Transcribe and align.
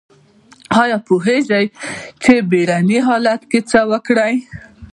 ایا 0.81 0.97
پوهیږئ 1.07 1.65
چې 2.23 2.33
بیړني 2.49 2.99
حالت 3.07 3.41
کې 3.51 3.59
څه 3.69 3.79
وکړئ؟ 3.91 4.35